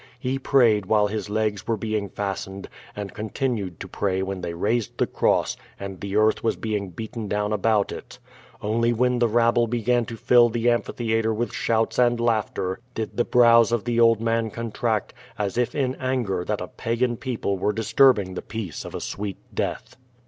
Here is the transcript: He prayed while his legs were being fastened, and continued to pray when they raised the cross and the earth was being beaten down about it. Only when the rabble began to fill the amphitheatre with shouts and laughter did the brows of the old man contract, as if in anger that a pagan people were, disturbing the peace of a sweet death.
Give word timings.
He 0.19 0.39
prayed 0.39 0.87
while 0.87 1.05
his 1.05 1.29
legs 1.29 1.67
were 1.67 1.77
being 1.77 2.09
fastened, 2.09 2.69
and 2.95 3.13
continued 3.13 3.79
to 3.81 3.87
pray 3.87 4.23
when 4.23 4.41
they 4.41 4.55
raised 4.55 4.97
the 4.97 5.05
cross 5.05 5.55
and 5.79 6.01
the 6.01 6.15
earth 6.15 6.43
was 6.43 6.55
being 6.55 6.89
beaten 6.89 7.27
down 7.27 7.53
about 7.53 7.91
it. 7.91 8.17
Only 8.63 8.93
when 8.93 9.19
the 9.19 9.27
rabble 9.27 9.67
began 9.67 10.05
to 10.05 10.17
fill 10.17 10.49
the 10.49 10.71
amphitheatre 10.71 11.35
with 11.35 11.53
shouts 11.53 11.99
and 11.99 12.19
laughter 12.19 12.79
did 12.95 13.15
the 13.15 13.23
brows 13.25 13.71
of 13.71 13.83
the 13.83 13.99
old 13.99 14.19
man 14.21 14.49
contract, 14.49 15.13
as 15.37 15.55
if 15.55 15.75
in 15.75 15.93
anger 15.97 16.43
that 16.45 16.61
a 16.61 16.67
pagan 16.67 17.15
people 17.15 17.59
were, 17.59 17.71
disturbing 17.71 18.33
the 18.33 18.41
peace 18.41 18.83
of 18.83 18.95
a 18.95 19.01
sweet 19.01 19.37
death. 19.53 19.97